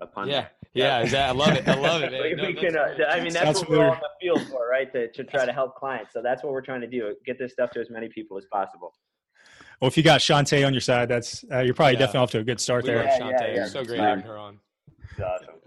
[0.00, 0.28] a pun.
[0.28, 1.42] Yeah, yeah, exactly.
[1.42, 1.68] I love it.
[1.68, 2.12] I love it.
[2.22, 4.42] we, no, we can, uh, I mean, that's Sounds what we're all in the field
[4.48, 4.90] for, right?
[4.92, 6.12] To, to try to help clients.
[6.12, 8.46] So that's what we're trying to do: get this stuff to as many people as
[8.50, 8.94] possible.
[9.80, 12.00] Well, if you got Shantae on your side, that's uh, you're probably yeah.
[12.00, 13.04] definitely off to a good start we there.
[13.04, 13.40] Yeah, Shantae.
[13.40, 13.66] Yeah, yeah.
[13.66, 14.58] So great having her on.
[15.22, 15.59] Awesome.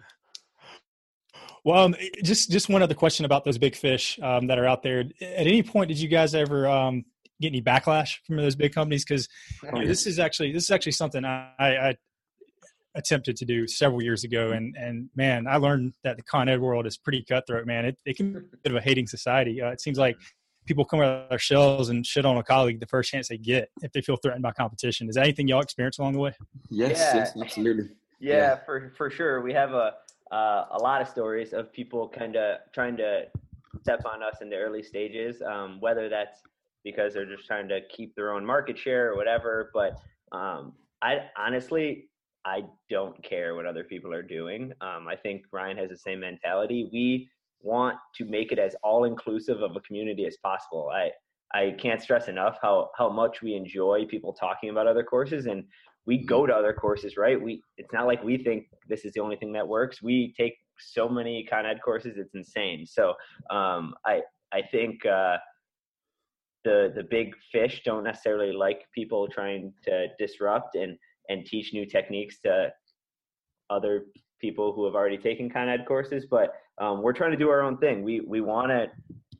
[1.64, 4.84] Well, um, just just one other question about those big fish um, that are out
[4.84, 5.00] there.
[5.00, 7.06] At any point, did you guys ever um,
[7.40, 9.06] get any backlash from those big companies?
[9.06, 9.30] Because
[9.64, 11.96] you know, this is actually this is actually something I, I,
[12.96, 16.60] attempted to do several years ago, and and man, I learned that the con ed
[16.60, 17.66] world is pretty cutthroat.
[17.66, 19.62] Man, it, it can be a bit of a hating society.
[19.62, 20.18] Uh, it seems like
[20.66, 23.38] people come out of their shells and shit on a colleague the first chance they
[23.38, 25.08] get if they feel threatened by competition.
[25.08, 26.34] Is that anything y'all experience along the way?
[26.70, 27.16] Yes, yeah.
[27.16, 27.90] yes, absolutely.
[28.20, 29.42] Yeah, yeah, for for sure.
[29.42, 29.94] We have a
[30.32, 33.24] uh, a lot of stories of people kind of trying to
[33.82, 36.42] step on us in the early stages, um, whether that's
[36.84, 39.72] because they're just trying to keep their own market share or whatever.
[39.74, 40.00] But
[40.32, 42.10] um, I honestly,
[42.46, 44.74] I don't care what other people are doing.
[44.82, 46.90] Um, I think Ryan has the same mentality.
[46.92, 47.30] We
[47.62, 50.92] want to make it as all inclusive of a community as possible.
[50.94, 51.12] I
[51.56, 55.64] I can't stress enough how how much we enjoy people talking about other courses and
[56.06, 56.52] we go mm-hmm.
[56.52, 57.42] to other courses, right?
[57.42, 60.02] We it's not like we think this is the only thing that works.
[60.02, 62.86] We take so many con ed courses, it's insane.
[62.86, 63.14] So
[63.50, 65.38] um, I I think uh,
[66.64, 70.98] the the big fish don't necessarily like people trying to disrupt and
[71.30, 72.72] and teach new techniques to
[73.70, 74.06] other
[74.42, 77.62] people who have already taken con ed courses, but um, we're trying to do our
[77.62, 78.04] own thing.
[78.04, 78.88] We we want to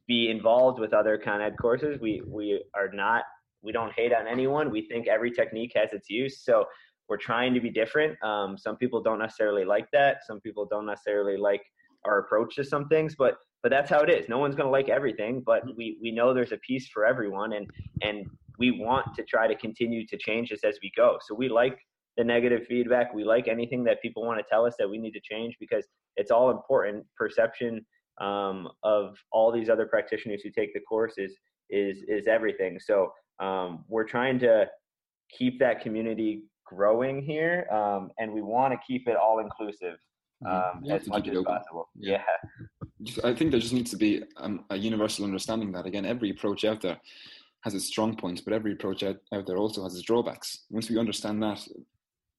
[0.08, 2.00] be involved with other con ed courses.
[2.00, 3.24] We we are not
[3.64, 4.70] we don't hate on anyone.
[4.70, 6.44] We think every technique has its use.
[6.44, 6.66] So
[7.10, 8.22] we're trying to be different.
[8.24, 10.18] Um, some people don't necessarily like that.
[10.26, 11.62] Some people don't necessarily like
[12.06, 14.28] our approach to some things, but but that's how it is.
[14.28, 17.54] No one's going to like everything, but we we know there's a piece for everyone,
[17.54, 17.70] and
[18.02, 18.26] and
[18.60, 21.18] we want to try to continue to change this as we go.
[21.26, 21.78] So we like
[22.18, 23.14] the negative feedback.
[23.14, 25.86] We like anything that people want to tell us that we need to change because
[26.18, 27.06] it's all important.
[27.18, 27.86] Perception
[28.22, 31.36] um, of all these other practitioners who take the course is
[31.70, 32.80] is is everything.
[32.80, 34.68] So um, we're trying to
[35.30, 39.98] keep that community growing here, um, and we want to keep it all inclusive
[40.44, 40.88] mm-hmm.
[40.88, 41.90] um, as much as possible.
[41.96, 42.22] Yeah.
[43.00, 43.14] yeah.
[43.24, 46.64] I think there just needs to be um, a universal understanding that again, every approach
[46.64, 47.00] out there
[47.64, 50.66] has its strong points, but every approach out, out there also has its drawbacks.
[50.70, 51.66] Once we understand that,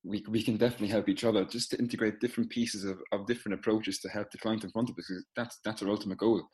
[0.04, 3.58] we, we can definitely help each other just to integrate different pieces of, of different
[3.58, 6.46] approaches to help the client in front of us because that's that's our ultimate goal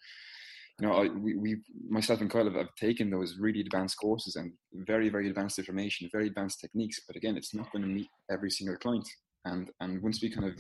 [0.79, 1.57] you know, I, we, we,
[1.89, 6.09] myself and Kyle have, have, taken those really advanced courses and very, very advanced information,
[6.13, 7.01] very advanced techniques.
[7.07, 9.09] But again, it's not going to meet every single client.
[9.45, 10.55] And and once we kind of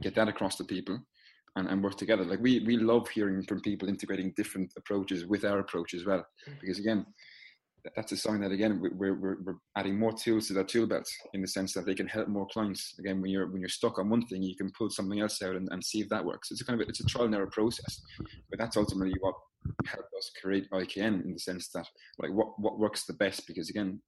[0.00, 0.98] get that across to people
[1.56, 5.44] and, and work together, like we we love hearing from people integrating different approaches with
[5.44, 6.24] our approach as well.
[6.48, 6.60] Mm.
[6.60, 7.06] Because again,
[7.94, 11.06] that's a sign that again we're, we're, we're adding more tools to that tool belt
[11.34, 12.94] in the sense that they can help more clients.
[12.98, 15.56] Again, when you're when you're stuck on one thing, you can pull something else out
[15.56, 16.50] and, and see if that works.
[16.50, 18.00] It's a kind of it's a trial and error process,
[18.50, 19.34] but that's ultimately what
[19.86, 21.86] helped us create IKN in the sense that
[22.18, 23.46] like what what works the best.
[23.46, 24.00] Because again,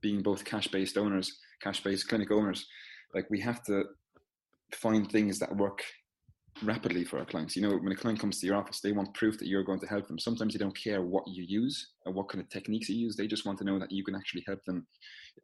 [0.00, 2.66] being both cash based owners, cash based clinic owners,
[3.14, 3.84] like we have to
[4.74, 5.82] find things that work
[6.62, 7.56] rapidly for our clients.
[7.56, 9.80] You know, when a client comes to your office, they want proof that you're going
[9.80, 10.18] to help them.
[10.18, 13.16] Sometimes they don't care what you use or what kind of techniques you use.
[13.16, 14.86] They just want to know that you can actually help them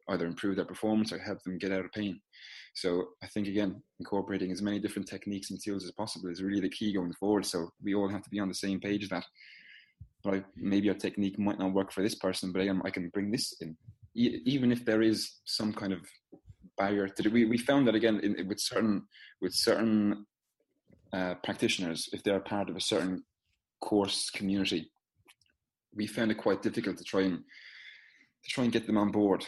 [0.09, 2.21] either improve their performance or help them get out of pain.
[2.73, 6.61] So I think again, incorporating as many different techniques and tools as possible is really
[6.61, 7.45] the key going forward.
[7.45, 9.25] So we all have to be on the same page that
[10.55, 13.75] maybe a technique might not work for this person, but I can bring this in.
[14.15, 16.01] Even if there is some kind of
[16.77, 19.03] barrier to do, we, we found that again in, with certain
[19.41, 20.25] with certain
[21.13, 23.23] uh, practitioners, if they're part of a certain
[23.81, 24.91] course community,
[25.95, 27.39] we found it quite difficult to try and
[28.43, 29.45] to try and get them on board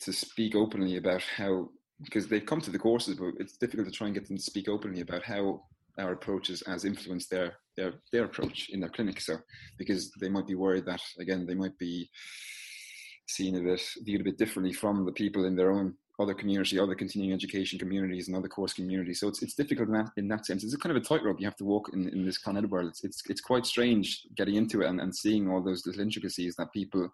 [0.00, 1.68] to speak openly about how
[2.02, 4.42] because they've come to the courses, but it's difficult to try and get them to
[4.42, 5.62] speak openly about how
[5.98, 9.20] our approaches has influenced their their their approach in their clinic.
[9.20, 9.36] So
[9.78, 12.08] because they might be worried that again they might be
[13.28, 16.78] seen a bit viewed a bit differently from the people in their own other community,
[16.78, 19.20] other continuing education communities, and other course communities.
[19.20, 20.64] So it's it's difficult in that, in that sense.
[20.64, 22.70] It's a kind of a tightrope you have to walk in, in this Con Ed
[22.70, 22.88] world.
[22.88, 26.54] It's, it's, it's quite strange getting into it and, and seeing all those little intricacies
[26.56, 27.08] that people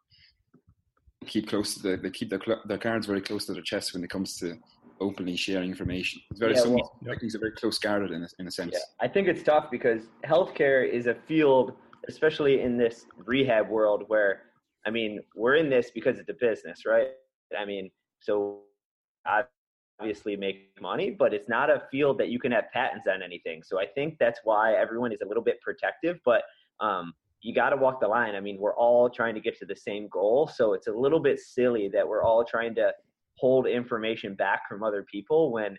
[1.26, 4.04] keep close to the, they keep their their cards very close to their chest when
[4.04, 4.56] it comes to
[5.00, 6.20] openly sharing information.
[6.30, 8.72] It's very yeah, well, techniques are very close guarded in a, in a sense.
[8.72, 11.72] Yeah, I think it's tough because healthcare is a field,
[12.08, 14.42] especially in this rehab world, where
[14.86, 17.08] I mean we're in this because it's a business, right?
[17.58, 17.90] I mean,
[18.20, 18.62] so
[20.00, 23.62] obviously make money, but it's not a field that you can have patents on anything.
[23.62, 26.42] So I think that's why everyone is a little bit protective, but
[26.80, 28.34] um, you got to walk the line.
[28.34, 30.50] I mean, we're all trying to get to the same goal.
[30.52, 32.92] So it's a little bit silly that we're all trying to
[33.36, 35.78] hold information back from other people when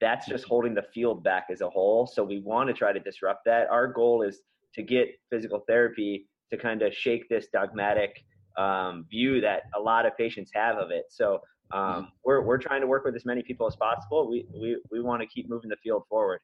[0.00, 2.06] that's just holding the field back as a whole.
[2.06, 3.68] So we want to try to disrupt that.
[3.70, 4.40] Our goal is
[4.74, 8.24] to get physical therapy to kind of shake this dogmatic
[8.58, 11.04] um, view that a lot of patients have of it.
[11.08, 11.40] So
[11.72, 12.04] um, mm-hmm.
[12.24, 14.28] we're we're trying to work with as many people as possible.
[14.28, 16.40] We we we want to keep moving the field forward.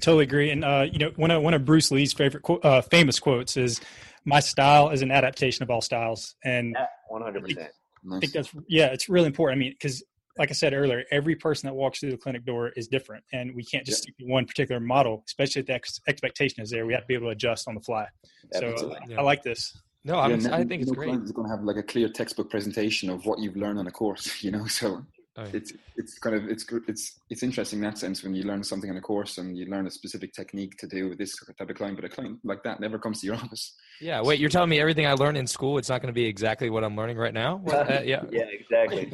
[0.00, 0.50] Totally agree.
[0.50, 3.80] And uh, you know, one of one of Bruce Lee's favorite uh, famous quotes is,
[4.24, 6.76] "My style is an adaptation of all styles." And
[7.08, 7.70] one hundred percent.
[8.12, 9.58] I think that's yeah, it's really important.
[9.58, 10.02] I mean, because
[10.38, 13.54] like I said earlier, every person that walks through the clinic door is different, and
[13.54, 15.22] we can't just stick to one particular model.
[15.26, 17.74] Especially if the ex- expectation is there, we have to be able to adjust on
[17.74, 18.06] the fly.
[18.54, 19.20] So uh, yeah.
[19.20, 19.76] I like this.
[20.04, 21.14] No, yeah, I think it's great.
[21.14, 23.90] It's going to have like a clear textbook presentation of what you've learned on a
[23.90, 24.66] course, you know.
[24.66, 25.04] So
[25.36, 25.50] oh, yeah.
[25.52, 28.88] it's it's kind of it's it's it's interesting in that sense when you learn something
[28.88, 31.76] in a course and you learn a specific technique to do with this type of
[31.76, 33.74] client, but a client like that never comes to your office.
[34.00, 36.24] Yeah, wait, you're telling me everything I learned in school, it's not going to be
[36.24, 37.60] exactly what I'm learning right now?
[37.62, 39.06] Well, uh, yeah, yeah, exactly.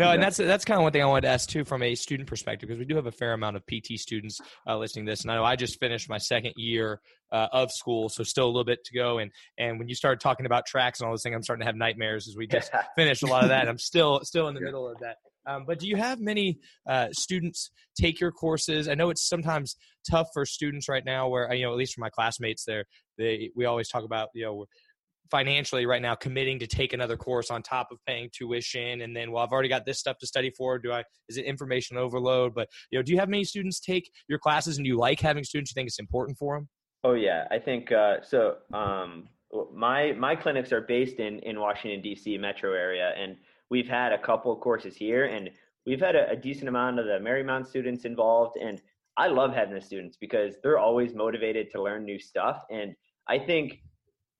[0.00, 1.94] no, and that's that's kind of one thing I wanted to ask too from a
[1.94, 5.12] student perspective because we do have a fair amount of PT students uh, listening to
[5.12, 7.00] this, and I know I just finished my second year
[7.32, 9.18] uh, of school, so still a little bit to go.
[9.18, 11.66] And and when you start talking about tracks and all those things, I'm starting to
[11.66, 13.68] have nightmares as we just finished a lot of that.
[13.68, 15.16] I'm still still in the middle of that.
[15.44, 18.88] Um, but do you have many uh, students take your courses?
[18.88, 19.74] I know it's sometimes
[20.08, 22.84] tough for students right now, where you know at least for my classmates, there
[23.18, 24.66] they we always talk about you know
[25.30, 29.32] financially right now committing to take another course on top of paying tuition and then
[29.32, 32.54] well i've already got this stuff to study for do i is it information overload
[32.54, 35.42] but you know do you have many students take your classes and you like having
[35.42, 36.68] students you think it's important for them
[37.04, 38.58] Oh yeah, I think uh, so.
[38.72, 39.28] Um,
[39.74, 42.38] my my clinics are based in in Washington D.C.
[42.38, 43.36] metro area, and
[43.70, 45.50] we've had a couple courses here, and
[45.84, 48.80] we've had a, a decent amount of the Marymount students involved, and
[49.16, 52.94] I love having the students because they're always motivated to learn new stuff, and
[53.28, 53.82] I think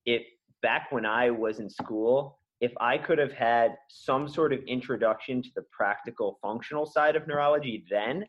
[0.07, 0.23] it
[0.63, 5.43] back when I was in school, if I could have had some sort of introduction
[5.43, 8.25] to the practical functional side of neurology then,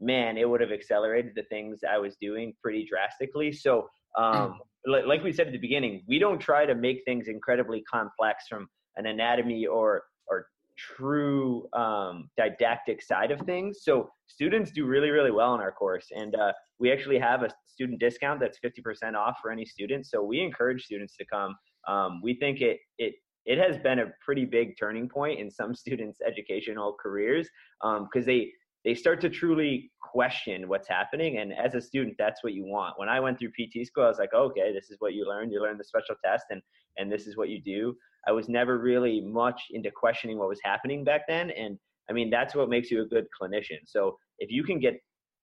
[0.00, 3.52] man, it would have accelerated the things I was doing pretty drastically.
[3.52, 7.82] So, um, like we said at the beginning, we don't try to make things incredibly
[7.82, 13.80] complex from an anatomy or or true um, didactic side of things.
[13.82, 17.48] So students do really, really well in our course, and uh, we actually have a
[17.66, 20.06] student discount that's 50% off for any student.
[20.06, 21.54] So we encourage students to come.
[21.88, 25.74] Um, we think it it it has been a pretty big turning point in some
[25.84, 27.48] students' educational careers
[27.80, 28.52] because um, they
[28.86, 31.38] they start to truly question what's happening.
[31.38, 32.96] And as a student, that's what you want.
[32.98, 35.50] When I went through PT school, I was like, okay, this is what you learned.
[35.50, 36.62] You learn the special test, and
[36.96, 37.94] and this is what you do.
[38.28, 41.76] I was never really much into questioning what was happening back then, and
[42.08, 43.80] I mean that's what makes you a good clinician.
[43.84, 44.94] So if you can get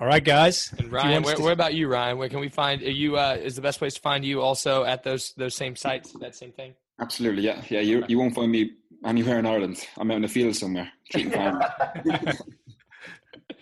[0.00, 0.72] All right, guys.
[0.78, 1.42] And Ryan, where, to...
[1.42, 2.18] where, about you, Ryan?
[2.18, 3.16] Where can we find you?
[3.16, 6.12] Uh, is the best place to find you also at those those same sites?
[6.20, 6.74] That same thing.
[7.00, 7.80] Absolutely, yeah, yeah.
[7.80, 8.72] You you won't find me
[9.04, 9.86] anywhere in Ireland.
[9.98, 11.70] I'm out in the field somewhere treating farmers.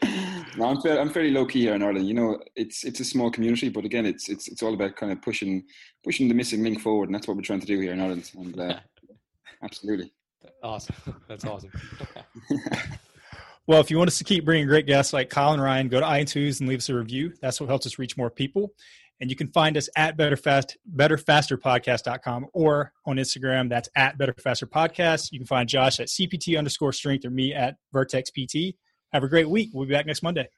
[0.57, 2.07] no, I'm fairly, I'm fairly low key here in Ireland.
[2.07, 5.12] You know, it's it's a small community, but again, it's it's it's all about kind
[5.12, 5.64] of pushing
[6.05, 8.30] pushing the missing link forward, and that's what we're trying to do here in Ireland.
[8.36, 8.80] And uh,
[9.62, 10.12] absolutely,
[10.62, 10.97] awesome.
[11.28, 11.70] That's awesome.
[13.66, 16.01] well, if you want us to keep bringing great guests like Kyle and Ryan, go
[16.01, 17.32] to iTunes and leave us a review.
[17.40, 18.72] That's what helps us reach more people.
[19.22, 23.68] And you can find us at betterfast, betterfasterpodcast.com or on Instagram.
[23.68, 25.30] That's at betterfasterpodcast.
[25.30, 28.74] You can find Josh at CPT underscore strength or me at Vertex PT.
[29.12, 29.70] Have a great week.
[29.72, 30.48] We'll be back next Monday.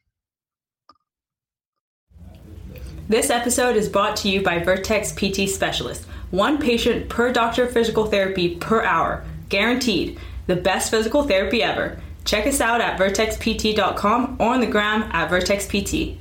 [3.06, 6.06] This episode is brought to you by Vertex PT Specialist.
[6.30, 9.26] One patient per doctor physical therapy per hour.
[9.50, 10.18] Guaranteed.
[10.46, 12.00] The best physical therapy ever.
[12.24, 16.16] Check us out at vertexpt.com or on the gram at vertexpt.